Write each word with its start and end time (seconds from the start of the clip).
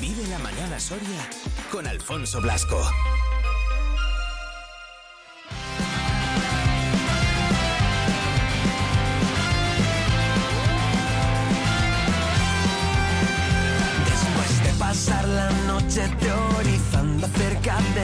Vive 0.00 0.26
la 0.28 0.38
mañana 0.38 0.78
Soria 0.78 1.28
con 1.72 1.86
Alfonso 1.86 2.40
Blasco. 2.40 2.80
Después 14.04 14.64
de 14.64 14.78
pasar 14.78 15.26
la 15.28 15.50
noche 15.66 16.08
teorizando 16.20 17.26
acerca 17.26 17.78
del 17.94 18.03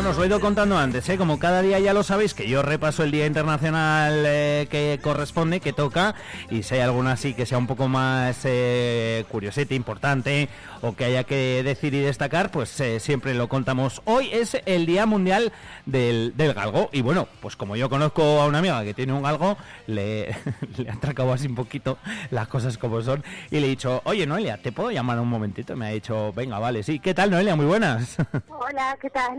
Bueno, 0.00 0.12
os 0.12 0.16
lo 0.16 0.24
he 0.24 0.28
ido 0.28 0.40
contando 0.40 0.78
antes, 0.78 1.06
¿eh? 1.10 1.18
como 1.18 1.38
cada 1.38 1.60
día 1.60 1.78
ya 1.78 1.92
lo 1.92 2.02
sabéis, 2.02 2.32
que 2.32 2.48
yo 2.48 2.62
repaso 2.62 3.02
el 3.02 3.10
Día 3.10 3.26
Internacional 3.26 4.24
eh, 4.26 4.66
que 4.70 4.98
corresponde, 5.02 5.60
que 5.60 5.74
toca, 5.74 6.14
y 6.48 6.62
si 6.62 6.76
hay 6.76 6.80
alguna 6.80 7.12
así 7.12 7.34
que 7.34 7.44
sea 7.44 7.58
un 7.58 7.66
poco 7.66 7.86
más 7.86 8.38
eh, 8.44 9.26
curiosete, 9.28 9.74
importante, 9.74 10.48
o 10.80 10.96
que 10.96 11.04
haya 11.04 11.24
que 11.24 11.62
decir 11.62 11.92
y 11.92 12.00
destacar, 12.00 12.50
pues 12.50 12.80
eh, 12.80 12.98
siempre 12.98 13.34
lo 13.34 13.50
contamos. 13.50 14.00
Hoy 14.06 14.30
es 14.32 14.56
el 14.64 14.86
Día 14.86 15.04
Mundial 15.04 15.52
del, 15.84 16.32
del 16.34 16.54
Galgo, 16.54 16.88
y 16.92 17.02
bueno, 17.02 17.28
pues 17.42 17.56
como 17.56 17.76
yo 17.76 17.90
conozco 17.90 18.40
a 18.40 18.46
una 18.46 18.60
amiga 18.60 18.82
que 18.84 18.94
tiene 18.94 19.12
un 19.12 19.22
galgo, 19.22 19.58
le, 19.86 20.34
le 20.78 20.90
atracado 20.90 21.34
así 21.34 21.46
un 21.46 21.56
poquito 21.56 21.98
las 22.30 22.48
cosas 22.48 22.78
como 22.78 23.02
son, 23.02 23.22
y 23.50 23.60
le 23.60 23.66
he 23.66 23.68
dicho, 23.68 24.00
oye 24.04 24.26
Noelia, 24.26 24.56
¿te 24.62 24.72
puedo 24.72 24.90
llamar 24.90 25.20
un 25.20 25.28
momentito? 25.28 25.76
Me 25.76 25.88
ha 25.88 25.90
dicho, 25.90 26.32
venga, 26.32 26.58
vale, 26.58 26.82
sí. 26.82 27.00
¿Qué 27.00 27.12
tal 27.12 27.30
Noelia? 27.30 27.54
Muy 27.54 27.66
buenas. 27.66 28.16
Hola, 28.48 28.96
¿qué 28.98 29.10
tal? 29.10 29.36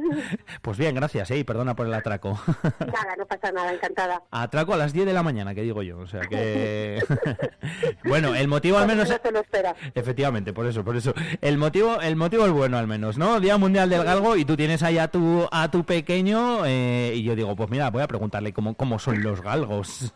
Pues 0.62 0.78
bien, 0.78 0.96
gracias, 0.96 1.32
¿eh? 1.32 1.38
y 1.38 1.44
perdona 1.44 1.76
por 1.76 1.88
el 1.88 1.94
atraco. 1.94 2.40
Nada, 2.80 3.16
no 3.18 3.26
pasa 3.26 3.52
nada, 3.52 3.74
encantada. 3.74 4.24
Atraco 4.32 4.74
a 4.74 4.78
las 4.78 4.94
10 4.94 5.06
de 5.06 5.14
la 5.14 5.24
mañana, 5.24 5.56
que 5.56 5.62
digo 5.62 5.82
yo, 5.84 6.00
o 6.00 6.08
sea 6.08 6.22
que... 6.22 7.04
bueno, 8.04 8.36
el 8.36 8.48
motivo 8.48 8.78
al 8.78 8.88
menos... 8.88 9.10
No 9.10 9.20
te 9.20 9.32
lo 9.32 9.40
espera. 9.40 9.76
Efectivamente, 9.96 10.54
por 10.54 10.66
eso, 10.66 10.84
por 10.84 10.96
eso. 10.96 11.14
El 11.42 11.58
motivo, 11.58 12.02
el 12.02 12.16
motivo 12.16 12.46
es 12.46 12.52
bueno 12.52 12.78
al 12.78 12.88
menos, 12.88 13.18
¿no? 13.18 13.40
Día 13.40 13.58
Mundial 13.58 13.90
del 13.90 14.04
Galgo 14.04 14.36
y 14.36 14.46
tú 14.46 14.56
tienes 14.56 14.84
ahí 14.84 14.98
a 14.98 15.08
tu, 15.08 15.48
a 15.52 15.70
tu 15.72 15.84
pequeño 15.84 16.66
eh, 16.66 17.14
y 17.16 17.24
yo 17.24 17.36
digo, 17.36 17.56
pues 17.56 17.70
mira, 17.70 17.90
voy 17.90 18.04
a 18.04 18.08
preguntarle 18.08 18.54
cómo, 18.54 18.76
cómo 18.76 19.00
son 19.00 19.22
los 19.24 19.42
galgos. 19.42 20.14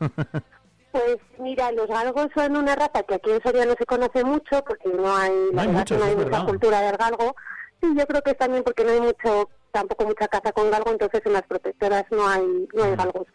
Pues 0.96 1.18
mira, 1.40 1.74
los 1.74 1.88
galgos 1.88 2.28
son 2.34 2.56
una 2.56 2.74
raza 2.74 3.04
que 3.04 3.16
aquí 3.16 3.30
en 3.30 3.44
Soria 3.44 3.66
no 3.66 3.74
se 3.78 3.86
conoce 3.86 4.24
mucho 4.24 4.64
porque 4.66 4.88
no 4.88 5.14
hay, 5.14 5.32
No 5.52 5.62
hay 5.62 5.68
no 5.68 6.04
hay 6.06 6.16
mucha 6.16 6.46
cultura 6.46 6.80
del 6.80 6.96
galgo. 6.96 7.36
Y 7.82 7.98
yo 7.98 8.08
creo 8.08 8.22
que 8.22 8.32
es 8.32 8.38
también 8.38 8.64
porque 8.64 8.86
no 8.86 8.92
hay 8.92 9.02
mucho, 9.02 9.50
tampoco 9.76 10.06
mucha 10.06 10.28
caza 10.30 10.54
con 10.54 10.72
galgo, 10.72 10.90
entonces 10.92 11.22
en 11.26 11.34
las 11.34 11.44
protectoras 11.44 12.06
no 12.10 12.28
hay, 12.28 12.46
no 12.74 12.84
hay 12.86 12.96
galgos. 12.96 13.28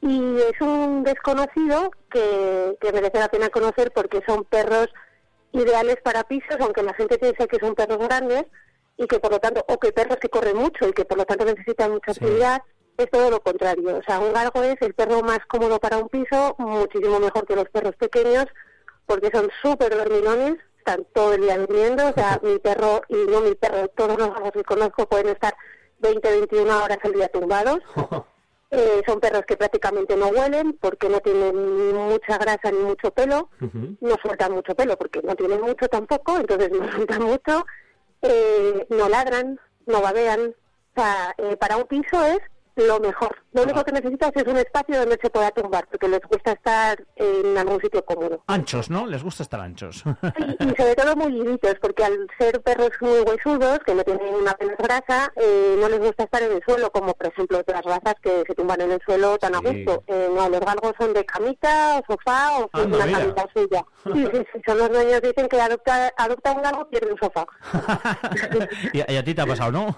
Y 0.00 0.40
es 0.40 0.58
un 0.60 1.04
desconocido 1.04 1.90
que, 2.10 2.76
que 2.80 2.92
merece 2.92 3.18
la 3.18 3.28
pena 3.28 3.50
conocer 3.50 3.92
porque 3.92 4.22
son 4.26 4.44
perros 4.44 4.88
ideales 5.52 5.96
para 6.02 6.24
pisos, 6.24 6.56
aunque 6.60 6.82
la 6.82 6.94
gente 6.94 7.18
piensa 7.18 7.46
que 7.46 7.58
son 7.58 7.74
perros 7.74 7.98
grandes 7.98 8.44
y 8.96 9.06
que 9.06 9.18
por 9.20 9.30
lo 9.32 9.38
tanto, 9.38 9.64
o 9.68 9.78
que 9.78 9.92
perros 9.92 10.16
que 10.18 10.28
corren 10.30 10.56
mucho 10.56 10.88
y 10.88 10.92
que 10.92 11.04
por 11.04 11.18
lo 11.18 11.24
tanto 11.26 11.44
necesitan 11.44 11.90
mucha 11.92 12.14
Sí. 12.14 12.20
actividad, 12.24 12.62
es 12.96 13.10
todo 13.10 13.30
lo 13.30 13.40
contrario. 13.40 13.98
O 13.98 14.02
sea, 14.02 14.18
un 14.20 14.32
galgo 14.32 14.62
es 14.62 14.76
el 14.80 14.94
perro 14.94 15.20
más 15.22 15.40
cómodo 15.48 15.78
para 15.78 15.98
un 15.98 16.08
piso, 16.08 16.54
muchísimo 16.58 17.20
mejor 17.20 17.46
que 17.46 17.56
los 17.56 17.68
perros 17.68 17.94
pequeños, 17.96 18.46
porque 19.04 19.30
son 19.32 19.50
súper 19.62 19.94
dormilones, 19.94 20.56
están 20.86 21.06
todo 21.12 21.34
el 21.34 21.42
día 21.42 21.58
durmiendo. 21.58 22.08
O 22.08 22.12
sea, 22.12 22.40
mi 22.42 22.58
perro, 22.58 23.02
y 23.08 23.16
no 23.30 23.40
mi 23.40 23.54
perro, 23.54 23.88
todos 23.88 24.18
los 24.18 24.32
galgos 24.32 24.52
que 24.52 24.64
conozco 24.64 25.08
pueden 25.08 25.28
estar 25.28 25.54
20, 25.98 26.30
21 26.30 26.84
horas 26.84 26.98
al 27.02 27.12
día 27.12 27.28
tumbados. 27.28 27.80
Eh, 28.72 29.00
son 29.06 29.20
perros 29.20 29.44
que 29.46 29.56
prácticamente 29.56 30.16
no 30.16 30.26
huelen 30.26 30.76
porque 30.80 31.08
no 31.08 31.20
tienen 31.20 31.54
ni 31.54 31.92
mucha 31.92 32.36
grasa 32.36 32.72
ni 32.72 32.78
mucho 32.78 33.12
pelo, 33.12 33.48
no 33.60 34.16
sueltan 34.20 34.52
mucho 34.54 34.74
pelo 34.74 34.98
porque 34.98 35.22
no 35.22 35.36
tienen 35.36 35.60
mucho 35.60 35.86
tampoco, 35.86 36.36
entonces 36.36 36.72
no 36.72 36.90
sueltan 36.96 37.22
mucho, 37.22 37.64
eh, 38.22 38.84
no 38.90 39.08
ladran, 39.08 39.60
no 39.86 40.02
babean. 40.02 40.48
O 40.50 41.00
sea, 41.00 41.32
eh, 41.38 41.56
para 41.56 41.76
un 41.76 41.84
piso 41.84 42.20
es 42.26 42.40
lo 42.74 42.98
mejor. 42.98 43.36
Lo 43.56 43.62
único 43.62 43.82
que 43.84 43.92
necesitas 43.92 44.30
es 44.34 44.44
un 44.44 44.56
espacio 44.58 44.98
donde 45.00 45.18
se 45.20 45.30
pueda 45.30 45.50
tumbar, 45.50 45.86
porque 45.90 46.08
les 46.08 46.20
gusta 46.20 46.52
estar 46.52 47.02
en 47.16 47.56
algún 47.58 47.80
sitio 47.80 48.04
cómodo. 48.04 48.42
anchos, 48.46 48.90
¿no? 48.90 49.06
Les 49.06 49.22
gusta 49.22 49.42
estar 49.42 49.60
anchos. 49.60 50.04
Y, 50.60 50.64
y 50.64 50.74
sobre 50.76 50.94
todo 50.94 51.16
muy 51.16 51.32
livitos, 51.32 51.74
porque 51.80 52.04
al 52.04 52.26
ser 52.38 52.60
perros 52.62 52.90
muy 53.00 53.20
huesudos, 53.20 53.78
que 53.86 53.94
no 53.94 54.04
tienen 54.04 54.34
una 54.34 54.50
apenas 54.52 54.76
grasa, 54.78 55.32
eh, 55.36 55.76
no 55.80 55.88
les 55.88 56.00
gusta 56.00 56.24
estar 56.24 56.42
en 56.42 56.52
el 56.52 56.62
suelo, 56.64 56.90
como 56.92 57.14
por 57.14 57.26
ejemplo 57.28 57.58
otras 57.58 57.82
razas 57.82 58.14
que 58.22 58.44
se 58.46 58.54
tumban 58.54 58.80
en 58.82 58.92
el 58.92 59.00
suelo 59.04 59.38
tan 59.38 59.54
a 59.54 59.58
Sí. 59.60 59.84
gusto. 59.84 60.04
Eh, 60.06 60.28
no, 60.34 60.48
los 60.48 60.60
galgos 60.60 60.92
son 60.98 61.14
de 61.14 61.24
camita, 61.24 61.98
o 61.98 62.12
sofá, 62.12 62.58
o 62.58 62.68
Anda, 62.72 62.96
una 62.96 63.06
mira. 63.06 63.18
camita 63.20 63.46
suya. 63.54 63.84
Sí, 64.04 64.28
sí, 64.32 64.46
sí, 64.52 64.62
son 64.66 64.78
los 64.78 64.88
dueños 64.90 65.22
dicen 65.22 65.48
que 65.48 65.60
adopta, 65.60 66.12
adopta 66.16 66.52
un 66.52 66.62
galgo 66.62 66.88
pierde 66.90 67.12
un 67.12 67.18
sofá. 67.18 67.46
y, 68.92 69.12
y 69.12 69.16
a 69.16 69.24
ti 69.24 69.34
te 69.34 69.40
ha 69.42 69.46
pasado, 69.46 69.72
¿no? 69.72 69.96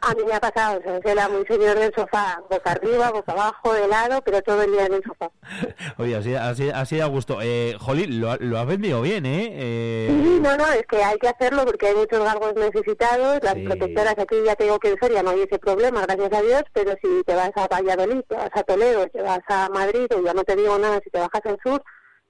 A 0.00 0.14
mí 0.14 0.22
me 0.26 0.34
ha 0.34 0.40
pasado, 0.40 0.78
o 0.78 0.82
sea, 1.02 1.12
era 1.12 1.28
muy 1.28 1.44
señor 1.46 1.78
del 1.78 1.92
sofá, 1.94 2.40
boca 2.48 2.70
arriba, 2.72 2.99
boca 3.10 3.32
abajo, 3.32 3.72
de 3.72 3.88
lado, 3.88 4.20
pero 4.22 4.42
todo 4.42 4.60
el 4.62 4.72
día 4.72 4.86
en 4.86 4.94
el 4.94 5.02
sofá. 5.02 5.30
Oye, 5.98 6.16
así, 6.16 6.34
así, 6.34 6.68
así 6.68 6.98
da 6.98 7.06
gusto. 7.06 7.38
Eh, 7.40 7.76
Jolín, 7.80 8.20
lo, 8.20 8.36
lo 8.36 8.58
has 8.58 8.66
vendido 8.66 9.00
bien, 9.00 9.24
¿eh? 9.24 9.48
Eh, 9.52 10.08
Sí, 10.22 10.40
no, 10.40 10.56
no, 10.56 10.66
es 10.72 10.86
que 10.86 11.02
hay 11.02 11.16
que 11.18 11.28
hacerlo 11.28 11.64
porque 11.64 11.86
hay 11.86 11.94
muchos 11.94 12.22
galgos 12.22 12.54
necesitados. 12.56 13.38
Las 13.42 13.54
Sí. 13.54 13.62
protectoras 13.64 14.14
aquí 14.18 14.36
ya 14.44 14.54
te 14.56 14.64
digo 14.64 14.78
que 14.78 14.90
en 14.90 14.98
Soria 15.00 15.22
no 15.22 15.30
hay 15.30 15.40
ese 15.42 15.58
problema, 15.58 16.02
gracias 16.02 16.32
a 16.32 16.42
Dios, 16.42 16.62
pero 16.74 16.92
si 17.02 17.22
te 17.24 17.34
vas 17.34 17.50
a 17.54 17.66
Valladolid, 17.68 18.20
te 18.28 18.34
vas 18.34 18.50
a 18.52 18.62
Toledo, 18.64 19.06
te 19.08 19.22
vas 19.22 19.40
a 19.48 19.68
Madrid, 19.70 20.06
o 20.14 20.22
ya 20.22 20.34
no 20.34 20.44
te 20.44 20.56
digo 20.56 20.78
nada, 20.78 21.00
si 21.02 21.08
te 21.10 21.18
bajas 21.20 21.42
al 21.46 21.58
sur, 21.64 21.82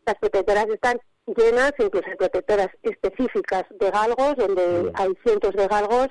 las 0.07 0.15
protectoras 0.17 0.67
están 0.69 0.99
llenas, 1.27 1.73
incluso 1.79 2.07
hay 2.09 2.17
protectoras 2.17 2.69
específicas 2.83 3.65
de 3.79 3.91
galgos, 3.91 4.37
donde 4.37 4.91
hay 4.95 5.13
cientos 5.25 5.53
de 5.55 5.67
galgos 5.69 6.09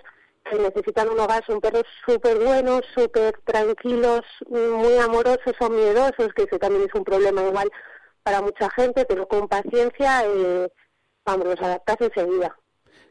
necesitan 0.60 1.10
un 1.10 1.20
hogar, 1.20 1.44
son 1.46 1.62
perros 1.62 1.84
súper 2.06 2.38
buenos, 2.40 2.82
súper 2.96 3.40
tranquilos, 3.44 4.22
muy 4.50 4.98
amorosos, 4.98 5.54
son 5.60 5.76
miedosos, 5.76 6.34
que 6.36 6.44
eso 6.44 6.58
también 6.60 6.86
es 6.88 6.94
un 6.96 7.04
problema 7.04 7.44
igual 7.44 7.70
para 8.24 8.42
mucha 8.42 8.70
gente, 8.72 9.06
pero 9.06 9.28
con 9.28 9.48
paciencia, 9.48 10.24
eh, 10.26 10.68
vamos, 11.26 11.46
los 11.46 11.62
adaptas 11.62 11.98
enseguida. 12.02 12.56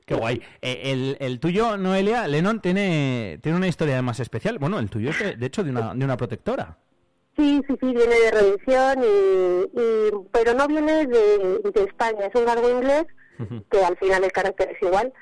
Qué 0.05 0.15
guay. 0.15 0.43
Eh, 0.63 0.81
el, 0.93 1.17
el 1.21 1.39
tuyo, 1.39 1.77
Noelia, 1.77 2.27
Lennon, 2.27 2.61
tiene, 2.61 3.39
tiene 3.43 3.59
una 3.59 3.69
historia 3.69 4.01
más 4.01 4.21
especial. 4.21 4.59
Bueno, 4.59 4.79
el 4.79 4.89
tuyo 4.89 5.11
es, 5.11 5.19
de, 5.19 5.37
de 5.37 5.47
hecho, 5.47 5.63
de 5.63 5.71
una, 5.71 5.95
de 5.95 6.05
una 6.05 6.17
protectora. 6.17 6.79
Sí, 7.37 7.63
sí, 7.69 7.75
sí, 7.79 7.95
viene 7.95 8.19
de 8.19 8.31
revisión, 8.33 9.05
y, 9.05 9.81
y- 9.81 10.11
pero 10.33 10.55
no 10.55 10.67
viene 10.67 11.07
de, 11.07 11.61
de 11.73 11.85
España, 11.85 12.27
es 12.27 12.35
un 12.35 12.47
galgo 12.47 12.69
inglés, 12.71 13.05
que 13.71 13.85
al 13.85 13.97
final 13.99 14.25
el 14.25 14.33
carácter 14.33 14.71
es 14.73 14.83
igual, 14.83 15.13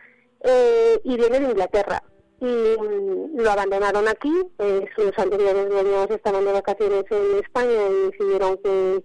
eh, 0.41 1.01
y 1.05 1.17
viene 1.17 1.41
de 1.41 1.47
Inglaterra. 1.51 2.03
Y 2.41 2.45
mm, 2.45 3.41
lo 3.41 3.51
abandonaron 3.51 4.09
aquí, 4.09 4.33
eh, 4.59 4.87
sus 4.95 5.19
anteriores 5.19 5.69
dueños 5.69 6.11
estaban 6.11 6.45
de 6.45 6.53
vacaciones 6.53 7.05
en 7.11 7.39
España 7.43 7.89
y 7.91 8.11
decidieron 8.11 8.59
que, 8.59 9.03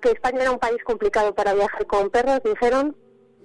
que 0.00 0.10
España 0.10 0.42
era 0.42 0.52
un 0.52 0.58
país 0.58 0.82
complicado 0.84 1.34
para 1.34 1.54
viajar 1.54 1.86
con 1.86 2.10
perros, 2.10 2.40
dijeron, 2.44 2.96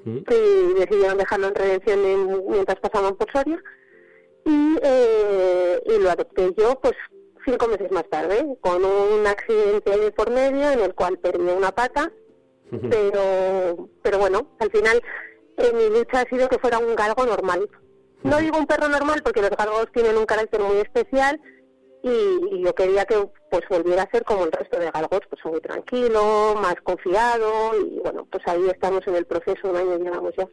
y 0.06 0.74
decidieron 0.80 1.18
dejarlo 1.18 1.47
en 1.47 1.56
redención 1.56 2.06
en- 2.06 2.47
mientras 2.50 2.80
pasaban 2.80 3.16
por 3.16 3.31
Soria. 3.31 3.59
Y, 4.46 4.78
eh, 4.84 5.81
y 5.88 5.97
lo 6.00 6.12
adopté 6.12 6.53
yo, 6.56 6.80
pues 6.80 6.94
cinco 7.44 7.68
meses 7.68 7.91
más 7.91 8.08
tarde, 8.09 8.46
con 8.62 8.85
un 8.85 9.25
accidente 9.25 10.12
por 10.12 10.30
medio 10.30 10.69
en 10.72 10.80
el 10.81 10.94
cual 10.94 11.18
perdí 11.18 11.46
una 11.47 11.72
pata, 11.72 12.12
pero, 12.90 13.90
pero 14.03 14.19
bueno, 14.19 14.47
al 14.59 14.69
final 14.72 15.02
eh, 15.58 15.72
mi 15.74 15.98
lucha 15.98 16.22
ha 16.22 16.30
sido 16.30 16.48
que 16.50 16.60
fuera 16.60 16.78
un 16.80 16.96
galgo 16.96 17.26
normal. 17.26 17.70
No 18.24 18.38
digo 18.40 18.58
un 18.58 18.66
perro 18.66 18.88
normal 18.88 19.22
porque 19.24 19.42
los 19.42 19.52
galgos 19.52 19.88
tienen 19.94 20.18
un 20.18 20.26
carácter 20.26 20.60
muy 20.60 20.78
especial 20.78 21.40
y, 22.04 22.10
y 22.56 22.64
yo 22.64 22.74
quería 22.74 23.06
que 23.06 23.16
pues 23.52 23.64
volviera 23.70 24.04
a 24.04 24.10
ser 24.12 24.24
como 24.24 24.46
el 24.46 24.52
resto 24.52 24.80
de 24.80 24.92
galgos, 24.92 25.22
pues 25.30 25.46
muy 25.46 25.62
tranquilo, 25.62 26.56
más 26.62 26.76
confiado 26.84 27.72
y 27.79 28.00
bueno, 28.00 28.28
pues 28.32 28.44
ahí 28.47 28.68
estamos 28.70 29.06
en 29.08 29.16
el 29.16 29.26
proceso, 29.26 29.70
un 29.70 29.76
año 29.76 29.97
llevamos 29.97 30.34
ya. 30.38 30.47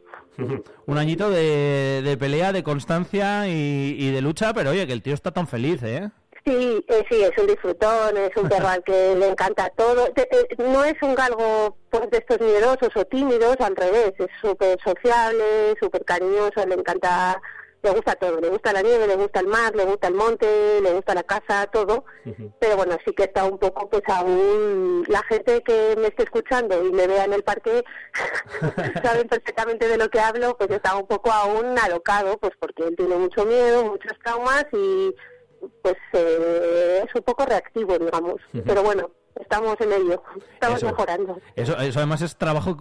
Un 0.85 0.97
añito 0.97 1.29
de, 1.29 2.01
de 2.03 2.17
pelea, 2.17 2.53
de 2.53 2.63
constancia 2.63 3.47
y, 3.47 3.95
y 3.99 4.11
de 4.11 4.21
lucha, 4.21 4.53
pero 4.53 4.69
oye, 4.71 4.87
que 4.87 4.93
el 4.93 5.01
tío 5.01 5.13
está 5.13 5.31
tan 5.31 5.47
feliz, 5.47 5.81
¿eh? 5.83 6.09
Sí, 6.45 6.85
eh, 6.89 7.05
sí, 7.09 7.23
es 7.23 7.31
un 7.37 7.47
disfrutón, 7.47 8.17
es 8.17 8.35
un 8.35 8.49
perro 8.49 8.67
al 8.67 8.83
que 8.83 9.15
le 9.17 9.29
encanta 9.29 9.69
todo. 9.69 10.07
Eh, 10.07 10.47
no 10.57 10.83
es 10.83 10.95
un 11.01 11.15
galgo 11.15 11.77
pues, 11.89 12.09
de 12.11 12.17
estos 12.17 12.41
miedosos 12.41 12.89
o 12.95 13.05
tímidos, 13.05 13.55
al 13.59 13.75
revés, 13.75 14.13
es 14.17 14.27
súper 14.41 14.77
sociable, 14.83 15.75
súper 15.79 16.03
cariñoso, 16.03 16.65
le 16.67 16.75
encanta, 16.75 17.41
le 17.81 17.91
gusta 17.91 18.15
todo, 18.15 18.41
le 18.41 18.49
gusta 18.49 18.73
la 18.73 18.81
nieve, 18.81 19.07
le 19.07 19.15
gusta 19.15 19.39
el 19.39 19.47
mar, 19.47 19.73
le 19.73 19.85
gusta 19.85 20.09
el 20.09 20.15
monte, 20.15 20.81
le 20.81 20.93
gusta 20.93 21.15
la 21.15 21.23
casa, 21.23 21.65
todo. 21.67 22.03
Pero 22.59 22.75
bueno, 22.75 22.97
sí 23.05 23.13
que 23.13 23.23
está 23.23 23.45
un 23.45 23.57
poco, 23.57 23.89
pues 23.89 24.03
aún, 24.07 25.05
la 25.07 25.23
gente 25.23 25.63
que 25.63 25.95
me 25.97 26.07
esté 26.07 26.23
escuchando 26.23 26.83
y 26.85 26.91
me 26.91 27.07
vea 27.07 27.23
en 27.23 27.33
el 27.33 27.43
parque, 27.43 27.85
saben 29.03 29.29
perfectamente 29.29 29.87
de 29.87 29.97
lo 29.97 30.09
que 30.09 30.19
hablo, 30.19 30.57
pues 30.57 30.71
está 30.71 30.97
un 30.97 31.07
poco 31.07 31.31
aún 31.31 31.79
alocado, 31.79 32.37
pues 32.37 32.51
porque 32.59 32.83
él 32.83 32.97
tiene 32.97 33.15
mucho 33.15 33.45
miedo, 33.45 33.85
muchos 33.85 34.11
traumas 34.21 34.65
y 34.73 35.15
pues 35.81 35.95
eh, 36.13 37.03
es 37.07 37.15
un 37.15 37.21
poco 37.21 37.45
reactivo, 37.45 37.97
digamos. 37.97 38.35
Pero 38.65 38.83
bueno, 38.83 39.11
estamos 39.39 39.79
en 39.81 39.93
ello, 39.93 40.21
estamos 40.53 40.83
mejorando. 40.83 41.39
Eso, 41.55 41.77
eso 41.77 41.99
además 41.99 42.21
es 42.21 42.37
trabajo 42.37 42.77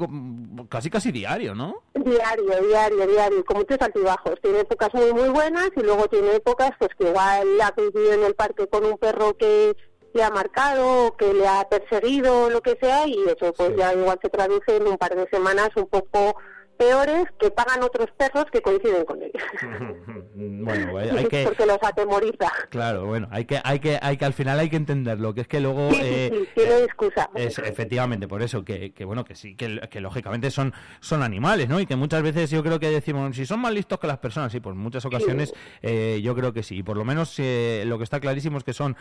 casi 0.69 0.91
casi 0.91 1.13
diario, 1.13 1.55
¿no? 1.55 1.83
Diario, 1.95 2.61
diario, 2.69 3.07
diario, 3.07 3.45
como 3.45 3.61
muchos 3.61 3.81
altibajos. 3.81 4.41
Tiene 4.41 4.61
épocas 4.61 4.93
muy 4.95 5.13
muy 5.13 5.29
buenas 5.29 5.71
y 5.77 5.83
luego 5.83 6.09
tiene 6.09 6.37
épocas 6.37 6.71
pues 6.79 6.91
que 6.99 7.09
igual 7.09 7.61
ha 7.63 7.73
coincidido 7.73 8.13
en 8.15 8.25
el 8.25 8.35
parque 8.35 8.67
con 8.69 8.85
un 8.85 8.99
perro 8.99 9.37
que 9.37 9.77
le 10.15 10.23
ha 10.23 10.31
marcado, 10.31 11.17
que 11.17 11.33
le 11.33 11.47
ha 11.49 11.69
perseguido, 11.69 12.51
lo 12.51 12.61
que 12.61 12.77
sea, 12.81 13.07
y 13.07 13.17
eso 13.25 13.53
pues 13.55 13.75
ya 13.77 13.95
igual 13.95 14.19
se 14.23 14.29
traduce 14.29 14.77
en 14.77 14.87
un 14.87 14.99
par 14.99 15.15
de 15.15 15.27
semanas 15.31 15.71
un 15.77 15.87
poco 15.87 16.37
peores 16.77 17.27
que 17.39 17.51
pagan 17.51 17.83
otros 17.83 18.11
perros 18.17 18.47
que 18.51 18.61
coinciden 18.61 19.05
con 19.05 19.23
ellos. 19.23 19.43
bueno, 20.35 20.99
hay 20.99 21.27
que 21.27 21.45
porque 21.45 21.67
los 21.67 21.79
atemoriza. 21.83 22.51
Claro, 22.71 23.07
bueno, 23.07 23.29
hay 23.31 23.45
que 23.45 23.61
hay 23.63 23.79
que 23.79 23.99
hay 24.01 24.17
que 24.17 24.25
al 24.25 24.33
final 24.33 24.59
hay 24.59 24.69
que 24.69 24.77
entenderlo, 24.77 25.35
que 25.35 25.43
es 25.43 25.49
que 25.49 25.61
luego 25.61 25.91
eh, 26.01 26.49
tiene 26.55 26.71
eh, 26.71 26.85
excusa. 26.85 27.31
Es, 27.35 27.59
efectivamente, 27.59 28.29
por 28.29 28.43
eso 28.43 28.65
que, 28.65 28.93
que 28.93 29.05
bueno, 29.05 29.25
que 29.25 29.35
sí, 29.35 29.55
que, 29.55 29.81
que, 29.91 30.01
lógicamente 30.01 30.51
son 30.51 30.73
son 31.01 31.23
animales, 31.23 31.69
¿no? 31.69 31.81
Y 31.81 31.87
que 31.87 31.97
muchas 31.97 32.23
veces 32.23 32.51
yo 32.51 32.63
creo 32.63 32.81
que 32.81 32.91
decimos 32.91 33.37
si 33.37 33.47
son 33.47 33.61
más 33.61 33.73
listos 33.73 33.99
que 33.99 34.07
las 34.07 34.19
personas, 34.19 34.53
sí, 34.53 34.61
por 34.61 34.75
muchas 34.75 35.05
ocasiones 35.05 35.53
eh, 35.83 36.21
yo 36.23 36.35
creo 36.35 36.53
que 36.53 36.63
sí, 36.63 36.83
por 36.83 36.97
lo 36.97 37.05
menos 37.05 37.39
lo 37.39 37.99
que 37.99 38.05
está 38.05 38.21
clarísimo 38.21 38.59
es 38.59 38.65
que 38.65 38.73
son 38.73 38.97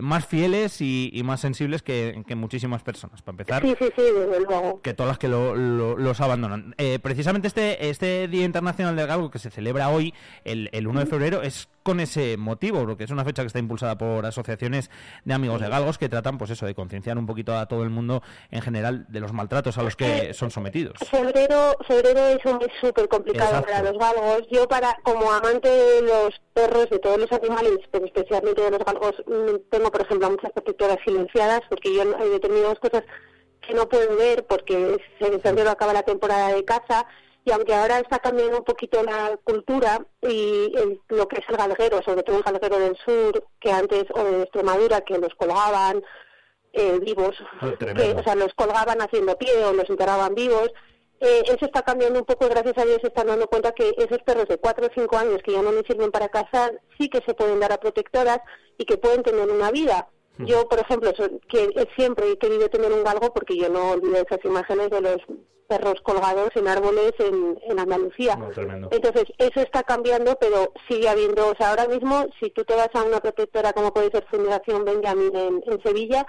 más 0.00 0.26
fieles 0.26 0.80
y, 0.80 1.22
más 1.24 1.40
sensibles 1.40 1.82
que, 1.82 2.22
muchísimas 2.36 2.82
personas, 2.82 3.22
para 3.22 3.32
empezar. 3.32 3.62
Sí, 3.62 3.74
sí, 3.78 3.86
sí, 3.96 4.02
desde 4.02 4.40
luego. 4.40 4.80
Que 4.82 4.94
todas 4.94 5.08
las 5.08 5.18
que 5.18 5.28
lo, 5.28 5.54
los 5.54 6.20
abandonan. 6.20 6.74
Eh, 6.78 6.98
precisamente 7.16 7.48
este, 7.48 7.88
este 7.88 8.28
Día 8.28 8.44
Internacional 8.44 8.94
del 8.94 9.06
Galgo 9.06 9.30
que 9.30 9.38
se 9.38 9.50
celebra 9.50 9.88
hoy, 9.88 10.12
el, 10.44 10.68
el 10.72 10.86
1 10.86 11.00
de 11.00 11.06
febrero, 11.06 11.40
es 11.40 11.66
con 11.82 11.98
ese 11.98 12.36
motivo, 12.36 12.84
porque 12.84 13.04
es 13.04 13.10
una 13.10 13.24
fecha 13.24 13.42
que 13.42 13.46
está 13.46 13.58
impulsada 13.58 13.96
por 13.96 14.26
asociaciones 14.26 14.90
de 15.24 15.32
amigos 15.32 15.62
de 15.62 15.70
galgos 15.70 15.96
que 15.96 16.10
tratan, 16.10 16.36
pues 16.36 16.50
eso, 16.50 16.66
de 16.66 16.74
concienciar 16.74 17.16
un 17.16 17.24
poquito 17.24 17.56
a 17.56 17.64
todo 17.68 17.84
el 17.84 17.88
mundo 17.88 18.22
en 18.50 18.60
general 18.60 19.06
de 19.08 19.20
los 19.20 19.32
maltratos 19.32 19.78
a 19.78 19.82
los 19.82 19.96
que 19.96 20.34
son 20.34 20.50
sometidos. 20.50 20.98
Febrero, 21.10 21.74
febrero 21.88 22.20
es 22.26 22.44
un 22.44 22.58
mes 22.58 22.68
súper 22.82 23.08
complicado 23.08 23.62
para 23.62 23.80
los 23.80 23.96
galgos. 23.98 24.42
Yo, 24.50 24.68
para 24.68 24.94
como 25.02 25.32
amante 25.32 25.70
de 25.70 26.02
los 26.02 26.34
perros, 26.52 26.90
de 26.90 26.98
todos 26.98 27.18
los 27.18 27.32
animales, 27.32 27.78
pero 27.90 28.04
especialmente 28.04 28.60
de 28.60 28.70
los 28.72 28.84
galgos, 28.84 29.14
mm, 29.26 29.70
tengo, 29.70 29.90
por 29.90 30.02
ejemplo, 30.02 30.28
muchas 30.28 30.52
protectoras 30.52 30.98
silenciadas, 31.02 31.62
porque 31.70 31.94
yo 31.94 32.02
hay 32.02 32.28
determinadas 32.28 32.78
cosas 32.78 33.04
que 33.66 33.74
no 33.74 33.88
puedo 33.88 34.16
ver 34.16 34.46
porque 34.46 34.96
se 35.18 35.26
en 35.26 35.40
febrero 35.40 35.70
acaba 35.70 35.92
la 35.92 36.02
temporada 36.02 36.54
de 36.54 36.64
caza 36.64 37.06
y 37.44 37.52
aunque 37.52 37.74
ahora 37.74 38.00
está 38.00 38.18
cambiando 38.18 38.58
un 38.58 38.64
poquito 38.64 39.02
la 39.04 39.38
cultura 39.44 40.04
y 40.20 40.72
lo 41.08 41.28
que 41.28 41.40
es 41.40 41.48
el 41.48 41.56
galguero, 41.56 42.02
sobre 42.02 42.24
todo 42.24 42.38
el 42.38 42.42
galguero 42.42 42.78
del 42.78 42.96
sur, 42.96 43.46
que 43.60 43.70
antes, 43.70 44.04
o 44.14 44.24
de 44.24 44.42
Extremadura, 44.42 45.02
que 45.02 45.16
los 45.16 45.32
colgaban 45.36 46.02
eh, 46.72 46.98
vivos, 47.00 47.36
ah, 47.60 47.72
o 48.18 48.22
sea, 48.24 48.34
los 48.34 48.52
colgaban 48.54 49.00
haciendo 49.00 49.38
pie 49.38 49.64
o 49.64 49.72
los 49.72 49.88
enterraban 49.88 50.34
vivos, 50.34 50.72
eh, 51.20 51.42
eso 51.46 51.64
está 51.64 51.82
cambiando 51.82 52.18
un 52.18 52.26
poco, 52.26 52.48
gracias 52.48 52.76
a 52.78 52.84
Dios 52.84 52.98
se 53.00 53.08
están 53.08 53.28
dando 53.28 53.46
cuenta 53.46 53.72
que 53.72 53.94
esos 53.96 54.18
perros 54.24 54.48
de 54.48 54.58
4 54.58 54.86
o 54.86 54.90
5 54.92 55.16
años 55.16 55.40
que 55.44 55.52
ya 55.52 55.62
no 55.62 55.72
les 55.72 55.86
sirven 55.86 56.10
para 56.10 56.28
cazar, 56.28 56.80
sí 56.98 57.08
que 57.08 57.22
se 57.24 57.34
pueden 57.34 57.60
dar 57.60 57.72
a 57.72 57.78
protectoras 57.78 58.40
y 58.76 58.84
que 58.84 58.98
pueden 58.98 59.22
tener 59.22 59.48
una 59.48 59.70
vida. 59.70 60.08
Yo, 60.38 60.68
por 60.68 60.78
ejemplo, 60.80 61.12
que 61.48 61.88
siempre 61.96 62.32
he 62.32 62.38
querido 62.38 62.68
tener 62.68 62.92
un 62.92 63.04
galgo 63.04 63.32
porque 63.32 63.56
yo 63.56 63.68
no 63.68 63.92
olvido 63.92 64.16
esas 64.16 64.44
imágenes 64.44 64.90
de 64.90 65.00
los 65.00 65.16
perros 65.66 66.00
colgados 66.02 66.50
en 66.54 66.68
árboles 66.68 67.12
en, 67.18 67.58
en 67.62 67.78
Andalucía. 67.78 68.38
Entonces, 68.90 69.24
eso 69.38 69.60
está 69.60 69.82
cambiando, 69.82 70.36
pero 70.40 70.72
sigue 70.88 71.08
habiendo, 71.08 71.48
o 71.48 71.54
sea, 71.56 71.70
ahora 71.70 71.88
mismo, 71.88 72.26
si 72.40 72.50
tú 72.50 72.64
te 72.64 72.74
vas 72.74 72.90
a 72.94 73.02
una 73.02 73.20
protectora 73.20 73.72
como 73.72 73.92
puede 73.92 74.10
ser 74.10 74.26
Fundación 74.30 74.84
Benjamin 74.84 75.34
en, 75.34 75.82
Sevilla, 75.82 76.26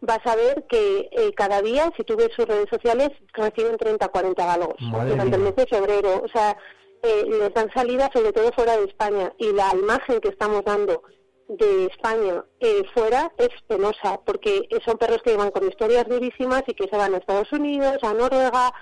vas 0.00 0.20
a 0.24 0.36
ver 0.36 0.64
que 0.68 1.08
eh, 1.12 1.32
cada 1.34 1.60
día, 1.62 1.92
si 1.96 2.04
tú 2.04 2.16
ves 2.16 2.30
sus 2.34 2.46
redes 2.46 2.68
sociales, 2.70 3.10
reciben 3.34 3.76
30 3.76 4.08
40 4.08 4.46
galgos 4.46 4.76
durante 4.78 5.36
el 5.36 5.42
mes 5.42 5.56
de 5.56 5.66
febrero. 5.66 6.22
O 6.24 6.28
sea, 6.28 6.56
eh, 7.02 7.24
les 7.28 7.54
dan 7.54 7.70
salida 7.72 8.10
sobre 8.12 8.32
todo 8.32 8.50
fuera 8.52 8.76
de 8.76 8.84
España 8.84 9.32
y 9.38 9.52
la 9.52 9.72
imagen 9.74 10.20
que 10.20 10.28
estamos 10.28 10.64
dando 10.64 11.02
de 11.48 11.86
España 11.86 12.44
eh, 12.60 12.84
fuera 12.94 13.32
es 13.38 13.48
penosa, 13.66 14.20
porque 14.24 14.68
son 14.84 14.98
perros 14.98 15.22
que 15.22 15.36
van 15.36 15.50
con 15.50 15.66
historias 15.66 16.06
durísimas 16.06 16.62
y 16.66 16.74
que 16.74 16.88
se 16.88 16.96
van 16.96 17.14
a 17.14 17.18
Estados 17.18 17.50
Unidos, 17.52 17.98
a 18.02 18.12
Noruega, 18.12 18.72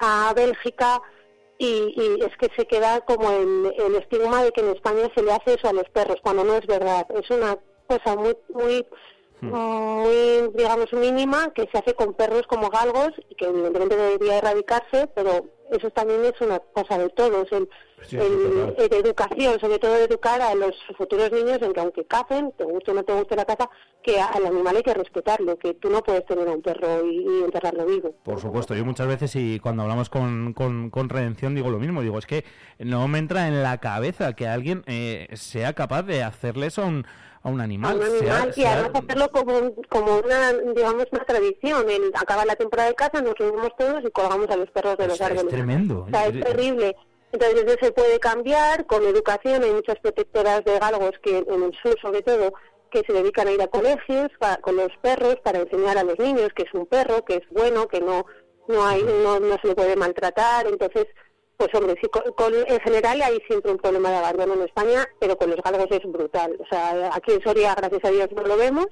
a 0.00 0.32
Bélgica, 0.34 1.00
y, 1.58 2.20
es 2.22 2.36
que 2.36 2.50
se 2.54 2.66
queda 2.66 3.00
como 3.02 3.30
el, 3.30 3.72
el, 3.78 3.94
estigma 3.94 4.42
de 4.42 4.52
que 4.52 4.60
en 4.60 4.70
España 4.70 5.10
se 5.14 5.22
le 5.22 5.32
hace 5.32 5.54
eso 5.54 5.68
a 5.68 5.72
los 5.72 5.88
perros, 5.88 6.18
cuando 6.22 6.44
no 6.44 6.56
es 6.56 6.66
verdad. 6.66 7.06
Es 7.14 7.30
una 7.30 7.56
cosa 7.86 8.16
muy, 8.16 8.36
muy. 8.50 8.86
Muy, 9.40 10.50
digamos, 10.54 10.92
mínima 10.92 11.52
que 11.54 11.68
se 11.70 11.78
hace 11.78 11.94
con 11.94 12.14
perros 12.14 12.46
como 12.46 12.70
galgos 12.70 13.12
y 13.28 13.34
que 13.34 13.46
evidentemente 13.46 13.96
debería 13.96 14.38
erradicarse, 14.38 15.08
pero 15.14 15.44
eso 15.70 15.90
también 15.90 16.24
es 16.24 16.40
una 16.40 16.58
cosa 16.58 16.98
de 16.98 17.08
todos, 17.10 17.48
el, 17.52 17.68
de 18.10 18.96
educación, 18.98 19.58
sobre 19.58 19.78
todo 19.78 19.94
de 19.94 20.04
educar 20.04 20.40
a 20.40 20.54
los 20.54 20.74
futuros 20.96 21.32
niños 21.32 21.60
en 21.60 21.72
que 21.72 21.80
aunque 21.80 22.04
cacen, 22.06 22.52
te 22.56 22.64
guste 22.64 22.92
o 22.92 22.94
no 22.94 23.02
te 23.02 23.12
guste 23.12 23.36
la 23.36 23.44
caza, 23.44 23.68
que 24.02 24.20
al 24.20 24.46
animal 24.46 24.76
hay 24.76 24.82
que 24.82 24.94
respetarlo, 24.94 25.58
que 25.58 25.74
tú 25.74 25.90
no 25.90 26.02
puedes 26.02 26.24
tener 26.26 26.46
a 26.46 26.52
un 26.52 26.62
perro 26.62 27.04
y, 27.04 27.42
enterrarlo 27.44 27.84
vivo. 27.84 28.14
Por 28.22 28.40
supuesto, 28.40 28.74
yo 28.74 28.84
muchas 28.84 29.08
veces 29.08 29.34
y 29.36 29.58
cuando 29.58 29.82
hablamos 29.82 30.08
con, 30.08 30.52
con, 30.54 31.08
Redención 31.08 31.54
digo 31.54 31.70
lo 31.70 31.78
mismo, 31.78 32.02
digo, 32.02 32.18
es 32.18 32.26
que 32.26 32.44
no 32.78 33.06
me 33.08 33.18
entra 33.18 33.48
en 33.48 33.62
la 33.62 33.78
cabeza 33.78 34.34
que 34.34 34.46
alguien 34.46 34.82
eh, 34.86 35.28
sea 35.34 35.72
capaz 35.72 36.02
de 36.02 36.22
hacerle 36.22 36.66
eso 36.66 36.84
a 37.46 37.50
un 37.50 37.52
a 37.52 37.54
un 37.54 37.60
animal. 37.60 38.00
y 38.56 38.64
además 38.64 39.02
hacerlo 39.02 39.30
como, 39.30 39.74
como 39.88 40.18
una, 40.18 40.52
digamos, 40.52 41.06
una 41.12 41.24
tradición. 41.24 41.88
El, 41.88 42.10
acaba 42.14 42.44
la 42.44 42.56
temporada 42.56 42.88
de 42.88 42.96
caza, 42.96 43.22
nos 43.22 43.34
reunimos 43.34 43.70
todos 43.78 44.02
y 44.04 44.10
colgamos 44.10 44.50
a 44.50 44.56
los 44.56 44.68
perros 44.70 44.96
de 44.98 45.06
los 45.06 45.20
árboles. 45.20 45.44
Es 45.44 45.50
tremendo. 45.50 46.06
O 46.06 46.10
sea, 46.10 46.26
es 46.26 46.40
terrible. 46.40 46.96
Entonces 47.32 47.64
eso 47.64 47.76
se 47.80 47.92
puede 47.92 48.18
cambiar 48.18 48.86
con 48.86 49.04
educación. 49.04 49.62
Hay 49.62 49.72
muchas 49.72 49.96
protectoras 50.00 50.64
de 50.64 50.78
galgos 50.78 51.12
que 51.22 51.38
en 51.38 51.62
el 51.62 51.72
sur, 51.80 51.96
sobre 52.00 52.22
todo, 52.22 52.52
que 52.90 53.04
se 53.06 53.12
dedican 53.12 53.46
a 53.46 53.52
ir 53.52 53.62
a 53.62 53.68
colegios 53.68 54.28
con 54.60 54.76
los 54.76 54.90
perros 55.00 55.36
para 55.44 55.60
enseñar 55.60 55.98
a 55.98 56.04
los 56.04 56.18
niños 56.18 56.48
que 56.54 56.64
es 56.64 56.74
un 56.74 56.86
perro, 56.86 57.24
que 57.24 57.36
es 57.36 57.48
bueno, 57.50 57.86
que 57.86 58.00
no 58.00 58.26
no 58.68 58.84
hay 58.84 59.04
no, 59.04 59.38
no 59.38 59.56
se 59.62 59.68
le 59.68 59.74
puede 59.76 59.94
maltratar. 59.94 60.66
Entonces 60.66 61.06
pues 61.56 61.74
hombre, 61.74 61.94
sí, 62.00 62.08
con, 62.08 62.52
en 62.54 62.80
general 62.80 63.22
hay 63.22 63.38
siempre 63.46 63.72
un 63.72 63.78
problema 63.78 64.10
de 64.10 64.16
abandono 64.16 64.54
en 64.54 64.62
España, 64.62 65.06
pero 65.18 65.36
con 65.36 65.50
los 65.50 65.60
galgos 65.62 65.88
es 65.90 66.02
brutal. 66.10 66.56
O 66.60 66.66
sea, 66.66 67.10
aquí 67.14 67.32
en 67.32 67.42
Soria, 67.42 67.74
gracias 67.74 68.04
a 68.04 68.10
Dios, 68.10 68.28
no 68.34 68.42
lo 68.42 68.56
vemos, 68.56 68.86